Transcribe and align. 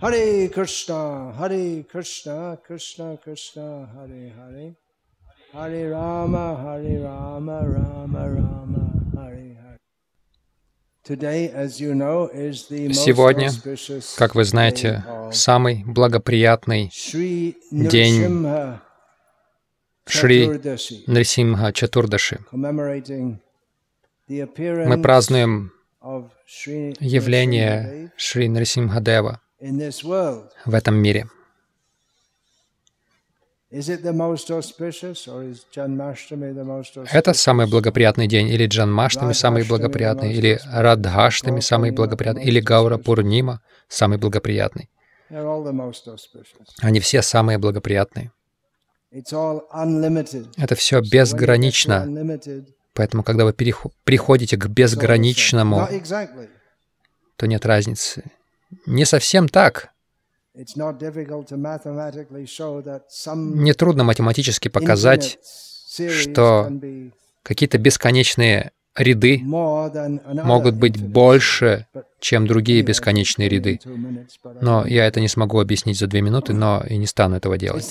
Hare 0.00 0.48
Krishna, 0.48 1.32
Hare 1.36 1.82
Krishna, 1.82 2.56
Krishna 2.64 3.16
Krishna, 3.16 3.88
Hare 3.94 4.32
Hare, 4.38 4.76
Hare 5.52 5.90
Rama, 5.90 6.54
Hare 6.54 7.02
Rama, 7.02 7.66
Rama 7.66 8.28
Rama, 8.28 8.92
Hare 9.16 9.56
Hare. 9.56 9.78
Сегодня, 12.92 13.50
как 14.18 14.36
вы 14.36 14.44
знаете, 14.44 15.04
самый 15.32 15.82
благоприятный 15.84 16.92
день 17.72 18.46
Шри 20.06 20.46
Нарисимха 21.08 21.72
Чатурдаши. 21.72 22.38
Мы 22.52 23.32
празднуем 25.02 25.72
явление 27.00 28.12
Шри 28.16 28.48
Нарисимхадева 28.48 29.40
в 29.60 30.74
этом 30.74 30.94
мире. 30.96 31.28
Это 37.12 37.34
самый 37.34 37.66
благоприятный 37.66 38.26
день, 38.26 38.48
или 38.48 38.66
Джанмаштами 38.66 39.32
самый 39.34 39.64
благоприятный, 39.64 40.32
или 40.32 40.58
Радхаштами 40.72 41.60
самый 41.60 41.90
благоприятный, 41.90 42.44
или 42.44 42.60
Гаура 42.60 42.96
Пурнима 42.96 43.60
самый 43.88 44.16
благоприятный. 44.16 44.88
Они 46.80 47.00
все 47.00 47.20
самые 47.20 47.58
благоприятные. 47.58 48.32
Это 49.10 50.74
все 50.74 51.00
безгранично. 51.00 52.06
Поэтому, 52.94 53.22
когда 53.22 53.44
вы 53.44 53.52
приходите 53.52 54.56
к 54.56 54.66
безграничному, 54.66 55.86
то 57.36 57.46
нет 57.46 57.66
разницы. 57.66 58.24
Не 58.86 59.04
совсем 59.04 59.48
так. 59.48 59.90
Нетрудно 63.64 64.04
математически 64.04 64.68
показать, 64.68 65.38
что 66.10 66.70
какие-то 67.42 67.78
бесконечные 67.78 68.72
ряды 68.96 69.40
могут 69.44 70.74
быть 70.74 71.00
больше, 71.00 71.86
чем 72.20 72.46
другие 72.46 72.82
бесконечные 72.82 73.48
ряды. 73.48 73.80
Но 74.60 74.84
я 74.86 75.06
это 75.06 75.20
не 75.20 75.28
смогу 75.28 75.60
объяснить 75.60 75.98
за 75.98 76.06
две 76.08 76.20
минуты, 76.20 76.52
но 76.52 76.82
и 76.88 76.96
не 76.96 77.06
стану 77.06 77.36
этого 77.36 77.56
делать. 77.56 77.88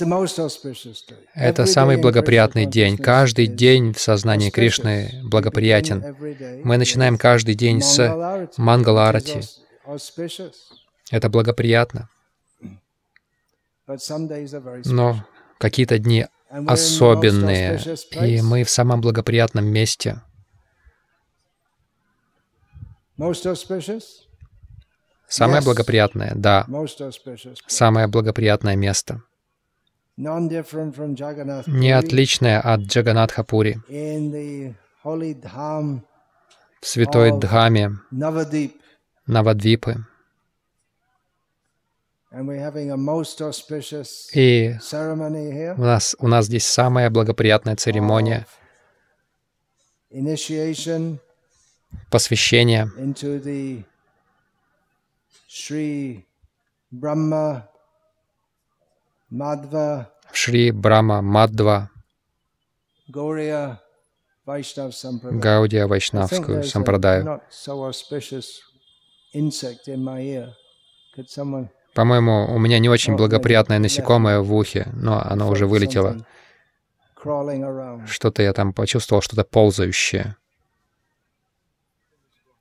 Это 1.34 1.66
самый 1.66 1.98
благоприятный 1.98 2.66
день. 2.66 2.98
Каждый 2.98 3.48
день 3.48 3.94
в 3.94 4.00
сознании 4.00 4.50
Кришны 4.50 5.22
благоприятен. 5.24 6.16
Мы 6.64 6.78
начинаем 6.78 7.18
каждый 7.18 7.56
день 7.56 7.82
с 7.82 8.50
Мангаларати. 8.58 9.42
Это 11.12 11.30
благоприятно. 11.30 12.10
Но 14.86 15.26
какие-то 15.58 15.98
дни 15.98 16.26
особенные, 16.50 17.80
и 18.22 18.42
мы 18.42 18.64
в 18.64 18.70
самом 18.70 19.02
благоприятном 19.02 19.66
месте— 19.66 20.22
Самое 25.28 25.62
благоприятное, 25.62 26.32
да. 26.36 26.66
Самое 27.66 28.08
благоприятное 28.08 28.76
место. 28.76 29.22
Не 30.16 31.92
отличное 31.92 32.62
от 32.62 32.82
Джаганатхапури. 32.82 33.82
В 36.80 36.88
святой 36.88 37.40
Дхаме, 37.40 37.92
Навадвипы. 39.28 40.06
И 44.34 44.76
у 45.78 45.82
нас, 45.82 46.16
у 46.20 46.28
нас 46.28 46.46
здесь 46.46 46.66
самая 46.68 47.10
благоприятная 47.10 47.76
церемония 47.76 48.46
посвящение 52.12 52.90
в 60.32 60.36
Шри 60.36 60.72
Брахма 60.72 61.22
Мадва 61.22 61.90
Гаудия 65.40 65.88
Вайшнавскую 65.88 66.64
сампрадаю. 66.64 67.42
По-моему, 71.94 72.46
у 72.54 72.60
меня 72.60 72.80
не 72.80 72.90
очень 72.90 73.16
благоприятное 73.16 73.80
насекомое 73.80 74.40
в 74.40 74.54
ухе, 74.54 74.88
но 74.94 75.22
оно 75.22 75.50
уже 75.50 75.66
вылетело. 75.66 76.26
Что-то 78.06 78.44
я 78.44 78.54
там 78.54 78.74
почувствовал, 78.74 79.22
что-то 79.22 79.44
ползающее. 79.44 80.36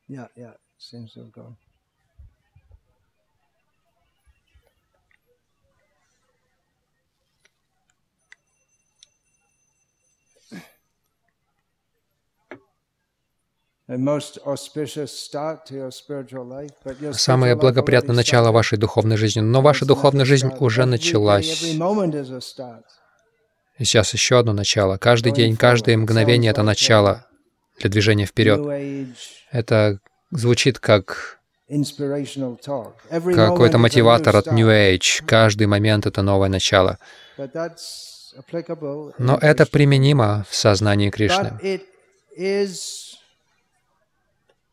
Yeah, 0.08 0.28
yeah, 0.36 0.54
seems 0.78 1.14
to 1.14 1.20
have 1.20 1.32
gone. 1.32 1.56
Самое 17.12 17.54
благоприятное 17.54 18.16
начало 18.16 18.50
вашей 18.50 18.78
духовной 18.78 19.16
жизни, 19.16 19.40
но 19.40 19.62
ваша 19.62 19.84
духовная 19.84 20.24
жизнь 20.24 20.50
уже 20.58 20.86
началась. 20.86 21.62
И 23.78 23.84
сейчас 23.84 24.12
еще 24.12 24.38
одно 24.38 24.52
начало. 24.52 24.96
Каждый 24.96 25.32
день, 25.32 25.56
каждое 25.56 25.96
мгновение— 25.96 26.50
это 26.52 26.62
начало 26.62 27.26
для 27.78 27.90
движения 27.90 28.26
вперед. 28.26 28.60
Это 29.52 30.00
звучит 30.32 30.80
как 30.80 31.38
какой-то 33.34 33.78
мотиватор 33.78 34.36
от 34.36 34.50
New 34.52 34.68
Age. 34.68 35.24
Каждый 35.26 35.66
момент— 35.68 36.06
это 36.08 36.22
новое 36.22 36.48
начало. 36.48 36.98
Но 39.18 39.38
это 39.40 39.66
применимо 39.66 40.44
в 40.50 40.56
сознании 40.56 41.10
Кришны. 41.10 41.58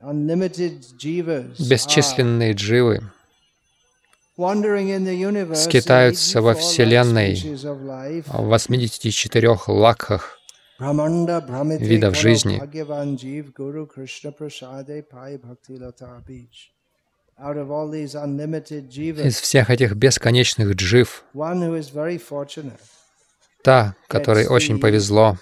Бесчисленные 0.00 2.52
дживы 2.52 3.02
скитаются 5.56 6.40
во 6.40 6.54
Вселенной 6.54 7.34
в 8.26 8.44
84 8.44 9.58
лакхах, 9.66 10.38
видов 10.78 12.16
жизни. 12.16 12.62
Из 19.26 19.40
всех 19.40 19.70
этих 19.70 19.94
бесконечных 19.94 20.74
джив, 20.74 21.24
та, 23.64 23.96
которой 24.06 24.46
очень 24.46 24.78
повезло, 24.78 25.36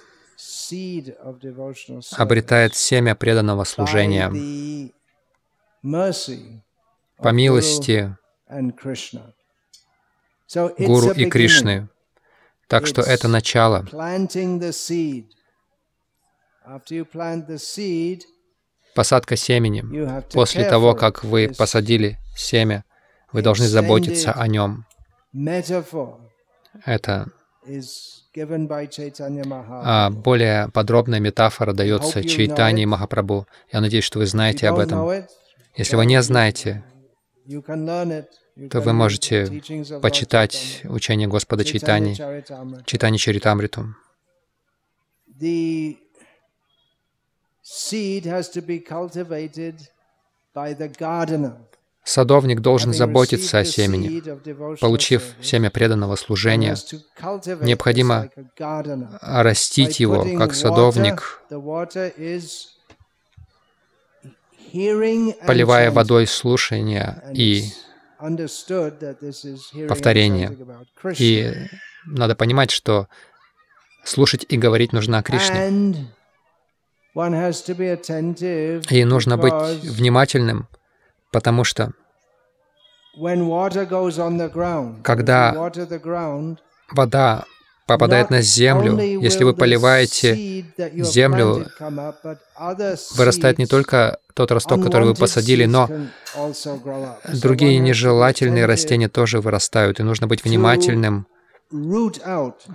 обретает 2.15 2.75
семя 2.75 3.15
преданного 3.15 3.63
служения 3.63 4.29
по 7.17 7.29
милости 7.29 8.15
Гуру 10.77 11.11
и 11.11 11.25
Кришны. 11.25 11.89
Так 12.67 12.85
что 12.85 13.01
это 13.01 13.27
начало. 13.27 13.85
Посадка 18.93 19.35
семени. 19.35 20.21
После 20.33 20.69
того, 20.69 20.93
как 20.95 21.23
вы 21.23 21.49
посадили 21.57 22.17
семя, 22.35 22.83
вы 23.31 23.41
должны 23.41 23.67
заботиться 23.67 24.33
о 24.33 24.47
нем. 24.47 24.85
Это 26.85 27.31
а 29.69 30.09
более 30.09 30.69
подробная 30.69 31.19
метафора 31.19 31.73
дается 31.73 32.23
Чайтани 32.23 32.85
Махапрабху. 32.85 33.47
Я 33.71 33.81
надеюсь, 33.81 34.03
что 34.03 34.19
вы 34.19 34.25
знаете 34.25 34.67
об 34.69 34.79
этом. 34.79 35.25
Если 35.75 35.95
вы 35.95 36.05
не 36.05 36.21
знаете, 36.21 36.83
то 38.71 38.81
вы 38.81 38.93
можете 38.93 39.47
почитать 40.01 40.81
учение 40.85 41.27
Господа 41.27 41.63
Чайтани, 41.63 42.15
Чайтани 42.85 43.17
Чаритамриту. 43.17 43.95
Садовник 52.07 52.61
должен 52.61 52.93
заботиться 52.93 53.59
о 53.59 53.65
семени. 53.65 54.23
Получив 54.79 55.23
семя 55.41 55.69
преданного 55.69 56.15
служения, 56.15 56.77
необходимо 57.59 58.29
растить 59.21 59.99
его, 59.99 60.25
как 60.37 60.53
садовник, 60.53 61.41
поливая 65.45 65.91
водой 65.91 66.27
слушания 66.27 67.21
и 67.33 67.65
повторения. 69.89 70.57
И 71.17 71.53
надо 72.05 72.35
понимать, 72.35 72.71
что 72.71 73.09
слушать 74.05 74.45
и 74.47 74.55
говорить 74.57 74.93
нужно 74.93 75.17
о 75.17 75.23
Кришне. 75.23 76.07
И 78.89 79.03
нужно 79.03 79.37
быть 79.37 79.83
внимательным, 79.83 80.69
потому 81.31 81.63
что 81.63 81.91
когда 85.03 85.71
вода 86.91 87.45
попадает 87.87 88.29
на 88.29 88.41
землю, 88.41 88.99
если 88.99 89.43
вы 89.43 89.53
поливаете 89.53 90.65
землю, 90.97 91.65
вырастает 93.15 93.57
не 93.57 93.65
только 93.65 94.19
тот 94.33 94.51
росток, 94.51 94.83
который 94.83 95.07
вы 95.07 95.15
посадили, 95.15 95.65
но 95.65 95.89
другие 97.41 97.79
нежелательные 97.79 98.65
растения 98.65 99.09
тоже 99.09 99.39
вырастают, 99.39 99.99
и 99.99 100.03
нужно 100.03 100.27
быть 100.27 100.43
внимательным, 100.43 101.27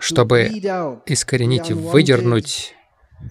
чтобы 0.01 0.45
искоренить, 1.07 1.71
выдернуть 1.71 2.75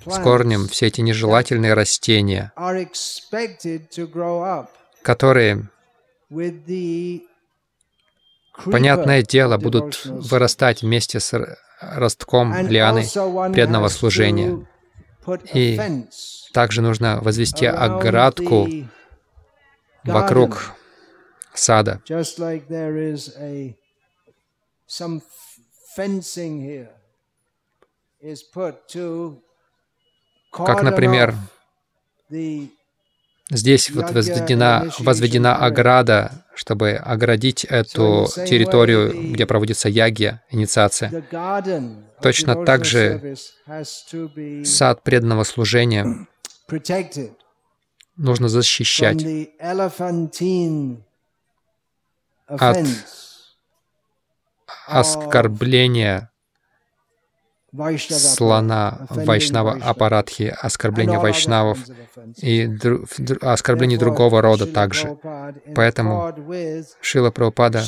с 0.05 0.19
корнем 0.19 0.67
все 0.67 0.87
эти 0.87 1.01
нежелательные 1.01 1.73
растения, 1.73 2.53
которые, 5.01 5.69
понятное 8.65 9.21
дело, 9.21 9.57
будут 9.57 10.05
вырастать 10.05 10.81
вместе 10.81 11.19
с 11.19 11.57
ростком 11.79 12.67
лианы 12.67 13.05
преданного 13.51 13.87
служения. 13.89 14.67
И 15.53 15.79
также 16.53 16.81
нужно 16.81 17.19
возвести 17.21 17.65
оградку 17.65 18.67
вокруг 20.03 20.73
сада. 21.53 22.01
Как, 30.51 30.83
например, 30.83 31.35
здесь 33.51 33.91
вот 33.91 34.11
возведена, 34.11 34.89
возведена 34.99 35.55
ограда, 35.57 36.45
чтобы 36.55 36.91
оградить 36.91 37.63
эту 37.65 38.27
территорию, 38.47 39.33
где 39.33 39.45
проводится 39.45 39.89
ягия, 39.89 40.43
инициация. 40.49 41.23
Точно 42.21 42.65
так 42.65 42.85
же 42.85 43.35
сад 44.63 45.03
преданного 45.03 45.43
служения 45.43 46.27
нужно 48.17 48.49
защищать. 48.49 49.25
от 52.47 52.85
оскорбления 54.87 56.30
слона 58.09 59.07
Вайшнава 59.09 59.77
Апарадхи, 59.81 60.53
оскорбления 60.61 61.19
вайшнавов 61.19 61.79
и 62.37 62.67
дру, 62.67 63.05
оскорблений 63.41 63.97
другого 63.97 64.41
рода 64.41 64.67
также. 64.67 65.17
Поэтому 65.73 66.33
Шила 67.01 67.31
Прабхупада 67.31 67.83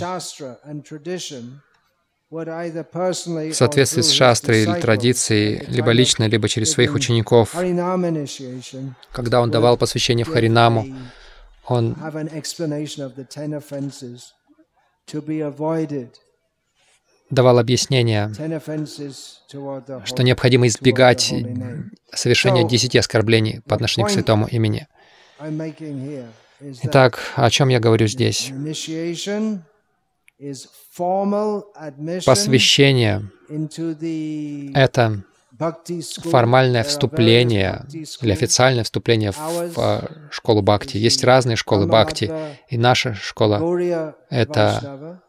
в 2.30 3.54
соответствии 3.54 4.02
с 4.02 4.10
шастрой 4.10 4.64
или 4.64 4.80
традицией, 4.80 5.66
либо 5.68 5.92
лично, 5.92 6.28
либо 6.28 6.48
через 6.50 6.72
своих 6.72 6.96
учеников, 6.96 7.54
когда 9.12 9.42
он 9.42 9.52
давал 9.52 9.78
посвящение 9.78 10.26
в 10.26 10.30
Харинаму, 10.30 10.88
он 11.68 11.96
давал 17.34 17.60
объяснение, 17.60 18.32
что 20.06 20.24
необходимо 20.24 20.68
избегать 20.68 21.34
совершения 22.14 22.68
десяти 22.68 22.98
оскорблений 22.98 23.62
по 23.68 23.76
отношению 23.76 24.08
к 24.08 24.12
святому 24.12 24.48
имени. 24.48 24.88
Итак, 26.84 27.20
о 27.36 27.50
чем 27.50 27.70
я 27.70 27.80
говорю 27.80 28.08
здесь? 28.08 28.52
Посвящение— 32.26 33.30
это 34.74 35.24
формальное 36.24 36.84
вступление 36.84 37.86
или 38.22 38.32
официальное 38.32 38.84
вступление 38.84 39.32
в 39.32 40.10
школу 40.32 40.62
Бхакти. 40.62 40.98
Есть 40.98 41.24
разные 41.24 41.56
школы 41.56 41.86
Бхакти, 41.86 42.32
и 42.70 42.78
наша 42.78 43.14
школа— 43.14 44.16
это 44.30 45.22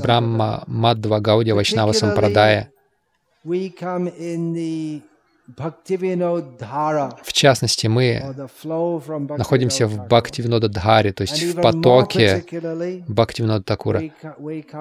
Брахма 0.00 0.64
Мадва 0.66 1.20
Гаудия 1.20 1.54
Вайшнава 1.54 1.92
Сампрадая. 1.92 2.70
В 7.22 7.32
частности, 7.32 7.86
мы 7.86 8.34
находимся 8.64 9.86
в 9.86 10.08
Бхактивинода 10.08 10.68
Дхаре, 10.68 11.12
то 11.12 11.22
есть 11.22 11.40
в 11.42 11.60
потоке 11.60 12.44
Бхактивинода 13.06 13.62
Такура. 13.62 14.02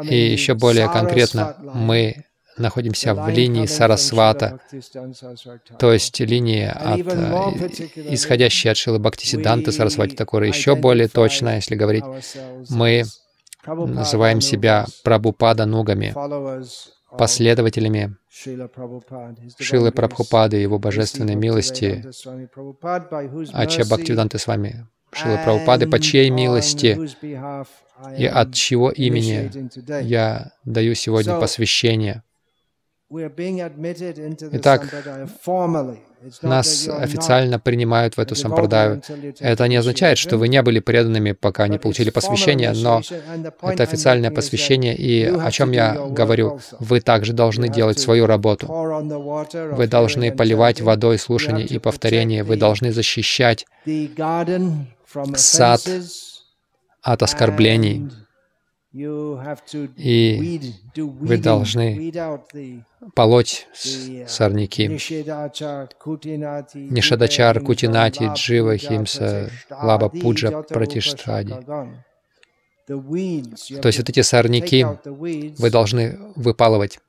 И 0.04 0.16
еще 0.16 0.56
более 0.56 0.90
конкретно, 0.90 1.56
мы 1.74 2.26
находимся 2.58 3.14
в 3.14 3.30
линии 3.30 3.66
Сарасвата, 3.66 4.60
то 5.78 5.92
есть 5.92 6.20
линии, 6.22 6.66
от, 6.66 7.00
э, 7.00 8.14
исходящей 8.14 8.72
от 8.72 8.78
Шилы 8.78 8.98
Бхактисиданты 9.00 9.72
Сарасвати 9.74 10.16
Такура. 10.16 10.48
Еще 10.48 10.76
более 10.76 11.10
точно, 11.10 11.56
если 11.58 11.76
говорить, 11.76 12.06
мы 12.70 13.04
называем 13.66 14.42
себя 14.42 14.86
Прабхупада 15.04 15.66
Нугами, 15.66 16.14
последователями 17.18 18.16
Шилы 18.30 19.92
Прабхупады, 19.92 20.58
Его 20.58 20.80
божественной 20.80 21.36
милости, 21.36 22.04
Ача 23.54 23.86
Бхактивиданты 23.86 24.38
с 24.38 24.48
вами, 24.48 24.88
Шилы 25.12 25.40
Прабхупады, 25.44 25.88
по 25.88 26.00
чьей 26.00 26.30
милости 26.30 27.00
и 28.18 28.26
от 28.26 28.54
чего 28.54 28.92
имени 28.92 29.52
я 30.04 30.52
даю 30.66 30.96
сегодня 30.96 31.40
посвящение. 31.40 32.24
Итак, 34.52 34.92
нас 36.42 36.88
официально 36.88 37.60
принимают 37.60 38.18
в 38.18 38.20
эту 38.20 38.34
сампрадаю. 38.36 39.00
Это 39.40 39.68
не 39.68 39.76
означает, 39.76 40.18
что 40.18 40.38
вы 40.38 40.48
не 40.48 40.60
были 40.64 40.80
преданными, 40.80 41.34
пока 41.34 41.68
не 41.68 41.78
получили 41.78 42.10
посвящение, 42.10 42.72
но 42.74 43.04
это 43.62 43.84
официальное 43.84 44.32
посвящение, 44.32 44.96
и 44.96 45.24
о 45.24 45.52
чем 45.52 45.72
я 45.72 45.94
говорю, 45.94 46.60
вы 46.80 47.00
также 47.00 47.34
должны 47.34 47.70
делать 47.70 48.00
свою 48.00 48.26
работу. 48.26 48.66
Вы 48.68 49.86
должны 49.86 50.32
поливать 50.32 50.82
водой 50.82 51.20
слушание 51.20 51.66
и 51.66 51.78
повторение, 51.78 52.44
вы 52.44 52.58
должны 52.58 52.92
защищать 52.92 53.68
сад 55.36 55.82
от 57.04 57.22
оскорблений, 57.22 58.10
и 58.96 60.62
вы 60.96 61.38
должны 61.38 62.14
полоть 63.14 63.68
сорняки. 63.74 64.88
Нишадачар, 64.88 65.90
Кутинати, 67.60 68.32
Джива, 68.34 68.78
Химса, 68.78 69.50
Лаба, 69.70 70.08
Пуджа, 70.08 70.62
Пратиштади. 70.62 71.56
То 72.88 73.88
есть 73.88 73.98
вот 74.00 74.10
эти 74.10 74.22
сорняки 74.22 74.86
вы 75.04 75.70
должны 75.70 76.18
выпалывать. 76.38 77.00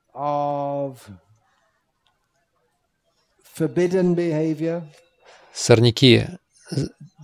Сорняки 5.53 6.25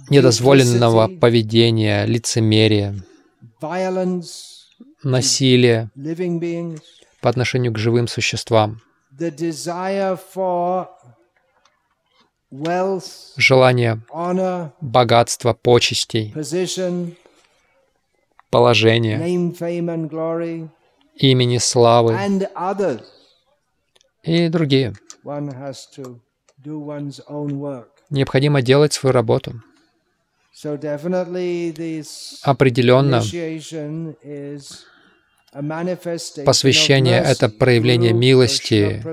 недозволенного 0.09 1.09
поведения, 1.19 2.05
лицемерия, 2.05 2.95
насилие 5.03 5.89
по 7.21 7.29
отношению 7.29 7.73
к 7.73 7.77
живым 7.77 8.07
существам, 8.07 8.81
желание 13.37 14.01
богатства, 14.81 15.53
почестей, 15.53 16.33
положения, 18.49 19.17
имени 21.15 21.57
славы 21.57 22.17
и 24.23 24.47
другие. 24.49 24.93
Необходимо 28.09 28.61
делать 28.61 28.93
свою 28.93 29.13
работу. 29.13 29.61
Определенно, 32.43 33.21
посвящение— 36.45 37.21
это 37.25 37.49
проявление 37.49 38.13
милости. 38.13 39.03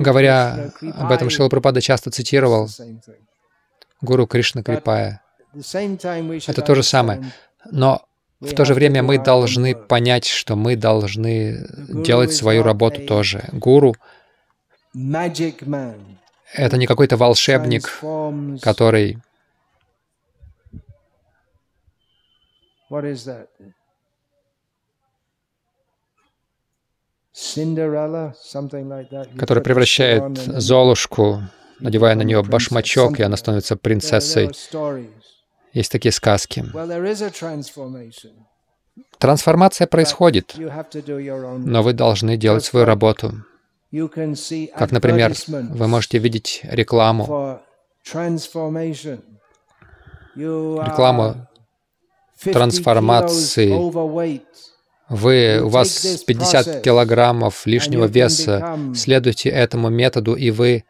Говоря 0.00 0.70
об 0.94 1.12
этом, 1.12 1.30
Шила 1.30 1.48
Прабхупада 1.48 1.80
часто 1.80 2.10
цитировал 2.10 2.68
Гуру 4.02 4.26
Кришна 4.26 4.62
Крипая. 4.62 5.22
Это 6.46 6.62
то 6.62 6.74
же 6.74 6.82
самое. 6.82 7.32
Но 7.70 8.04
в 8.40 8.54
то 8.54 8.64
же 8.64 8.74
время 8.74 9.02
мы 9.02 9.18
должны 9.18 9.74
понять, 9.74 10.26
что 10.26 10.54
мы 10.56 10.76
должны 10.76 11.66
делать 11.88 12.34
свою 12.34 12.62
работу 12.62 13.06
тоже. 13.06 13.48
Гуру— 13.52 13.94
это 16.54 16.76
не 16.76 16.86
какой-то 16.86 17.16
волшебник, 17.16 18.00
который 18.62 19.18
который 29.36 29.62
превращает 29.62 30.38
Золушку, 30.38 31.42
надевая 31.80 32.14
на 32.14 32.22
нее 32.22 32.42
башмачок, 32.42 33.18
и 33.18 33.24
она 33.24 33.36
становится 33.36 33.76
принцессой. 33.76 34.50
Есть 35.72 35.90
такие 35.90 36.12
сказки. 36.12 36.64
Трансформация 39.18 39.86
происходит, 39.88 40.54
но 40.56 41.82
вы 41.82 41.92
должны 41.92 42.36
делать 42.36 42.64
свою 42.64 42.86
работу. 42.86 43.44
Как, 44.76 44.90
например, 44.92 45.32
вы 45.46 45.88
можете 45.88 46.18
видеть 46.18 46.60
рекламу, 46.64 47.60
рекламу 50.84 51.46
трансформации. 52.42 53.70
Вы, 55.08 55.60
у 55.62 55.68
вас 55.68 56.24
50 56.26 56.82
килограммов 56.82 57.66
лишнего 57.66 58.06
веса, 58.06 58.78
следуйте 58.94 59.50
этому 59.50 59.90
методу, 59.90 60.34
и 60.34 60.50
вы, 60.50 60.84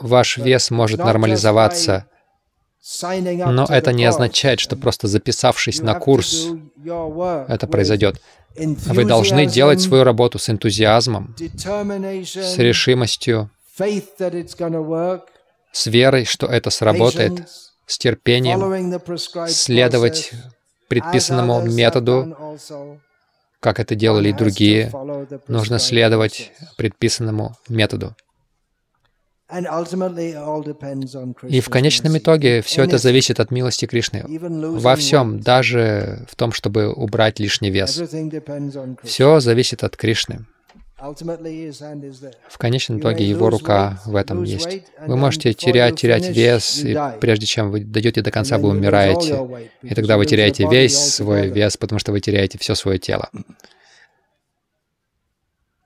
ваш 0.00 0.38
вес 0.38 0.70
может 0.70 0.98
нормализоваться. 0.98 2.06
Но 3.00 3.66
это 3.68 3.92
не 3.92 4.04
означает, 4.04 4.60
что 4.60 4.76
просто 4.76 5.08
записавшись 5.08 5.80
на 5.80 5.94
курс, 5.94 6.48
это 6.84 7.66
произойдет. 7.66 8.20
Вы 8.56 9.04
должны 9.04 9.46
делать 9.46 9.80
свою 9.80 10.04
работу 10.04 10.38
с 10.38 10.50
энтузиазмом, 10.50 11.34
с 11.38 12.58
решимостью, 12.58 13.50
с 15.72 15.86
верой, 15.86 16.24
что 16.24 16.46
это 16.46 16.70
сработает, 16.70 17.48
с 17.86 17.98
терпением, 17.98 18.98
следовать 19.48 20.32
предписанному 20.88 21.62
методу, 21.62 22.36
как 23.60 23.80
это 23.80 23.94
делали 23.94 24.28
и 24.28 24.32
другие. 24.32 24.92
Нужно 25.48 25.78
следовать 25.78 26.52
предписанному 26.76 27.56
методу. 27.68 28.14
И 31.48 31.60
в 31.60 31.68
конечном 31.68 32.16
итоге 32.18 32.62
все 32.62 32.82
это 32.84 32.98
зависит 32.98 33.40
от 33.40 33.50
милости 33.50 33.86
Кришны. 33.86 34.24
Во 34.26 34.96
всем, 34.96 35.40
даже 35.40 36.24
в 36.28 36.34
том, 36.34 36.52
чтобы 36.52 36.92
убрать 36.92 37.38
лишний 37.38 37.70
вес. 37.70 38.02
Все 39.02 39.40
зависит 39.40 39.84
от 39.84 39.96
Кришны. 39.96 40.46
В 42.48 42.58
конечном 42.58 43.00
итоге 43.00 43.28
его 43.28 43.50
рука 43.50 44.00
в 44.06 44.16
этом 44.16 44.44
есть. 44.44 44.84
Вы 45.06 45.16
можете 45.16 45.52
терять, 45.52 46.00
терять 46.00 46.28
вес, 46.28 46.82
и 46.82 46.96
прежде 47.20 47.46
чем 47.46 47.70
вы 47.70 47.80
дойдете 47.80 48.22
до 48.22 48.30
конца, 48.30 48.56
вы 48.56 48.70
умираете. 48.70 49.68
И 49.82 49.94
тогда 49.94 50.16
вы 50.16 50.24
теряете 50.24 50.66
весь 50.68 50.98
свой 50.98 51.48
вес, 51.48 51.76
потому 51.76 51.98
что 51.98 52.12
вы 52.12 52.20
теряете 52.20 52.58
все 52.58 52.74
свое 52.74 52.98
тело. 52.98 53.28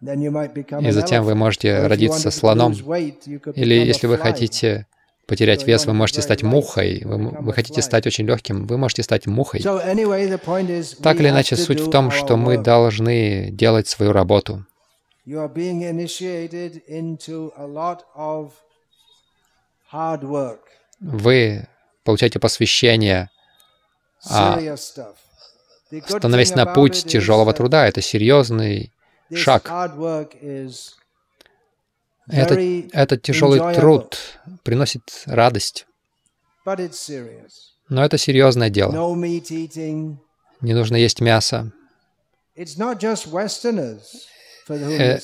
И 0.00 0.90
затем 0.90 1.24
вы 1.24 1.34
можете 1.34 1.86
родиться 1.86 2.30
слоном. 2.30 2.72
Или 2.72 3.74
если 3.74 4.06
вы 4.06 4.16
хотите 4.16 4.86
потерять 5.26 5.66
вес, 5.66 5.86
вы 5.86 5.92
можете 5.92 6.22
стать 6.22 6.42
мухой. 6.42 7.02
Вы, 7.04 7.18
вы 7.18 7.52
хотите 7.52 7.82
стать 7.82 8.06
очень 8.06 8.26
легким, 8.26 8.66
вы 8.66 8.78
можете 8.78 9.02
стать 9.02 9.26
мухой. 9.26 9.60
Так 9.60 9.76
или 11.20 11.28
иначе, 11.28 11.56
суть 11.56 11.80
в 11.80 11.90
том, 11.90 12.10
что 12.10 12.36
мы 12.36 12.58
должны 12.58 13.50
делать 13.50 13.88
свою 13.88 14.12
работу. 14.12 14.64
Вы 21.00 21.68
получаете 22.04 22.38
посвящение, 22.38 23.30
а, 24.30 24.58
становясь 26.06 26.54
на 26.54 26.66
путь 26.66 27.04
тяжелого 27.04 27.52
труда. 27.52 27.86
Это 27.86 28.00
серьезный 28.00 28.92
шаг. 29.34 29.70
Этот, 32.30 32.58
этот 32.92 33.22
тяжелый 33.22 33.74
труд 33.74 34.18
приносит 34.62 35.22
радость. 35.26 35.86
Но 37.88 38.04
это 38.04 38.18
серьезное 38.18 38.68
дело. 38.68 39.16
Не 40.60 40.74
нужно 40.74 40.96
есть 40.96 41.20
мясо. 41.20 41.72
Э, 44.70 45.18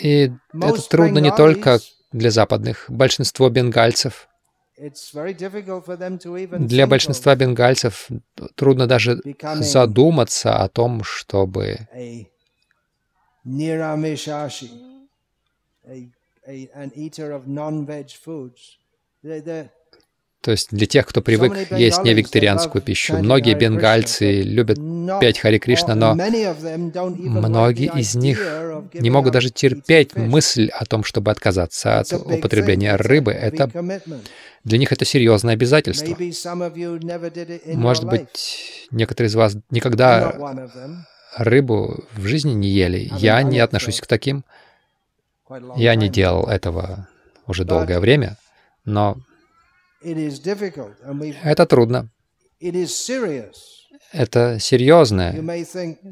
и 0.00 0.32
это 0.54 0.88
трудно 0.88 1.18
не 1.18 1.34
только 1.34 1.80
для 2.12 2.30
западных. 2.30 2.86
Большинство 2.88 3.50
бенгальцев, 3.50 4.28
для 6.58 6.86
большинства 6.86 7.34
бенгальцев 7.34 8.08
трудно 8.54 8.86
даже 8.86 9.20
задуматься 9.56 10.56
о 10.56 10.68
том, 10.68 11.02
чтобы 11.02 11.88
Niramishashi, 13.46 14.70
a, 15.88 16.08
a, 16.46 16.70
an 16.74 16.92
eater 16.94 17.32
of 17.32 17.46
non-veg 17.46 18.10
foods. 18.10 18.76
The, 19.22 19.40
the, 19.40 19.70
то 20.40 20.52
есть 20.52 20.68
для 20.70 20.86
тех, 20.86 21.04
кто 21.06 21.20
привык 21.20 21.72
есть 21.72 22.02
невегетарианскую 22.04 22.80
пищу. 22.80 23.16
Многие 23.18 23.54
бенгальцы 23.54 24.42
любят 24.42 24.78
пять 25.20 25.38
Хари 25.38 25.58
Кришна, 25.58 25.94
но 25.94 26.14
многие 26.14 27.90
из 27.98 28.14
них 28.14 28.40
не 28.94 29.10
могут 29.10 29.32
даже 29.32 29.50
терпеть 29.50 30.14
мысль 30.16 30.68
о 30.68 30.84
том, 30.84 31.02
чтобы 31.02 31.32
отказаться 31.32 32.00
от 32.00 32.12
употребления 32.12 32.94
рыбы. 32.96 33.32
Это 33.32 33.68
для 34.64 34.78
них 34.78 34.92
это 34.92 35.04
серьезное 35.04 35.54
обязательство. 35.54 36.16
Может 37.74 38.04
быть, 38.04 38.88
некоторые 38.90 39.28
из 39.28 39.34
вас 39.34 39.56
никогда 39.70 40.34
рыбу 41.38 42.04
в 42.12 42.26
жизни 42.26 42.52
не 42.52 42.68
ели. 42.68 43.08
Я 43.18 43.42
не 43.42 43.58
отношусь 43.60 44.00
к 44.00 44.06
таким. 44.06 44.44
Я 45.76 45.94
не 45.94 46.08
делал 46.08 46.46
этого 46.46 47.08
уже 47.46 47.64
долгое 47.64 48.00
время, 48.00 48.36
но 48.84 49.16
это 51.42 51.66
трудно. 51.66 52.08
Это 54.10 54.58
серьезное, 54.58 55.32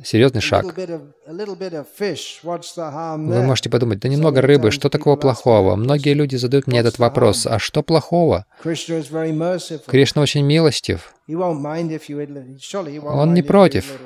серьезный 0.04 0.42
шаг. 0.42 0.66
Вы 3.16 3.42
можете 3.42 3.70
подумать, 3.70 4.00
да 4.00 4.08
немного 4.08 4.42
рыбы, 4.42 4.70
что 4.70 4.90
такого 4.90 5.16
плохого? 5.16 5.76
Многие 5.76 6.12
люди 6.12 6.36
задают 6.36 6.66
мне 6.66 6.80
этот 6.80 6.98
вопрос, 6.98 7.46
а 7.46 7.58
что 7.58 7.82
плохого? 7.82 8.44
Кришна 8.62 10.22
очень 10.22 10.44
милостив. 10.44 11.14
Он 11.26 11.64
не 13.34 13.42
против, 13.42 13.98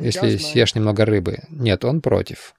если 0.00 0.36
съешь 0.36 0.74
немного 0.74 1.06
рыбы. 1.06 1.38
Нет, 1.48 1.86
он 1.86 2.02
против. 2.02 2.54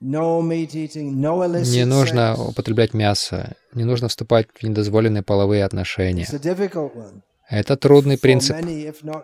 Не 0.00 1.84
нужно 1.86 2.36
употреблять 2.36 2.92
мясо, 2.92 3.56
не 3.72 3.84
нужно 3.84 4.08
вступать 4.08 4.48
в 4.54 4.62
недозволенные 4.62 5.22
половые 5.22 5.64
отношения. 5.64 6.26
Это 7.48 7.76
трудный 7.76 8.18
принцип 8.18 8.56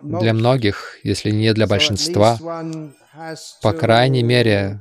для 0.01 0.33
многих, 0.33 0.99
если 1.03 1.31
не 1.31 1.53
для 1.53 1.67
большинства. 1.67 2.37
По 3.61 3.73
крайней 3.73 4.23
мере, 4.23 4.79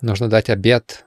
нужно 0.00 0.28
дать 0.28 0.48
обет 0.48 1.04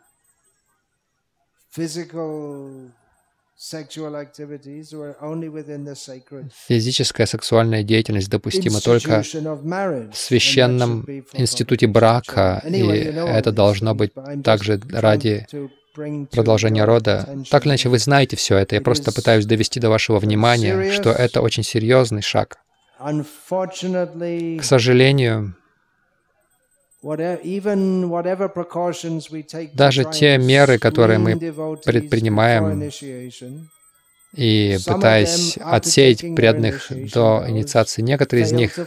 Физическая 6.68 7.26
сексуальная 7.26 7.84
деятельность 7.84 8.30
допустима 8.30 8.82
только 8.82 9.24
в 9.24 10.12
священном 10.14 11.06
институте 11.34 11.88
брака, 11.88 12.62
и 12.68 12.82
это 12.82 13.52
должно 13.52 13.96
быть 13.96 14.12
также 14.44 14.82
ради 14.92 15.48
продолжения 15.94 16.86
рода. 16.86 17.38
Так 17.50 17.64
или 17.64 17.72
иначе, 17.72 17.90
вы 17.90 18.00
знаете 18.00 18.36
все 18.36 18.58
это. 18.58 18.76
Я 18.76 18.82
просто 18.82 19.12
пытаюсь 19.12 19.46
довести 19.46 19.80
до 19.80 19.90
вашего 19.90 20.20
внимания, 20.20 20.92
что 20.92 21.12
это 21.12 21.42
очень 21.42 21.64
серьезный 21.64 22.22
шаг. 22.22 22.58
К 23.00 24.64
сожалению, 24.64 25.56
даже 29.74 30.06
те 30.06 30.38
меры, 30.38 30.80
которые 30.80 31.20
мы 31.20 31.38
предпринимаем, 31.38 32.90
и 34.36 34.78
пытаясь 34.88 35.58
отсеять 35.58 36.22
преданных 36.36 36.88
до 37.14 37.44
инициации, 37.48 38.02
некоторые 38.02 38.46
из 38.46 38.52
них, 38.52 38.80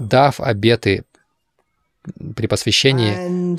дав 0.00 0.40
обеты 0.40 1.04
при 2.34 2.46
посвящении, 2.46 3.58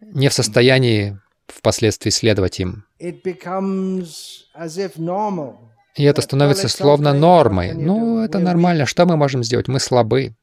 не 0.00 0.28
в 0.28 0.32
состоянии 0.32 1.18
впоследствии 1.50 2.10
следовать 2.10 2.60
им. 2.60 2.84
И 5.96 6.04
это 6.04 6.22
становится 6.22 6.68
словно 6.68 7.12
нормой. 7.12 7.72
Ну, 7.72 8.22
это 8.22 8.38
нормально. 8.38 8.86
Что 8.86 9.06
мы 9.06 9.16
можем 9.16 9.44
сделать? 9.44 9.68
Мы 9.68 9.80
слабы. 9.80 10.34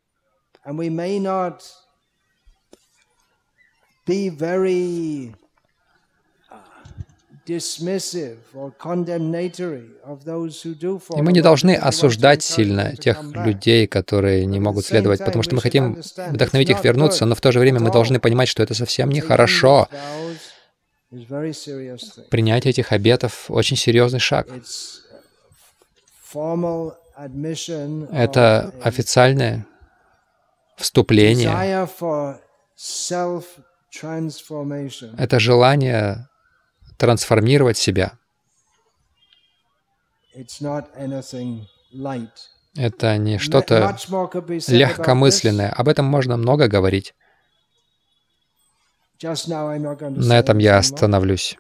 very 4.30 5.34
и 7.48 7.60
мы 11.22 11.32
не 11.32 11.42
должны 11.42 11.76
осуждать 11.76 12.44
сильно 12.44 12.96
тех 12.98 13.24
людей, 13.24 13.88
которые 13.88 14.46
не 14.46 14.60
могут 14.60 14.86
следовать, 14.86 15.20
потому 15.20 15.44
что 15.44 15.56
мы 15.56 15.62
хотим 15.62 15.98
вдохновить 16.30 16.70
их 16.70 16.84
вернуться, 16.84 17.26
но 17.26 17.36
в 17.36 17.42
то 17.42 17.54
же 17.54 17.60
время 17.60 17.80
мы 17.80 17.90
должны 17.90 18.20
понимать, 18.20 18.50
что 18.50 18.64
это 18.64 18.74
совсем 18.74 19.10
нехорошо. 19.10 19.88
Принятие 22.30 22.72
этих 22.72 22.92
обетов— 22.92 23.46
очень 23.50 23.78
серьезный 23.78 24.20
шаг. 24.20 24.48
Это 28.12 28.74
официальное 28.84 29.66
вступление 30.76 31.50
это 35.18 35.40
желание 35.40 36.28
трансформировать 36.98 37.78
себя. 37.78 38.14
Это 42.76 43.18
не 43.18 43.40
что-то 43.40 43.98
легкомысленное. 44.68 45.72
Об 45.72 45.88
этом 45.88 46.06
можно 46.06 46.38
много 46.38 46.68
говорить. 46.68 47.16
На 49.20 50.40
этом 50.40 50.58
я 50.60 50.78
остановлюсь. 50.78 51.58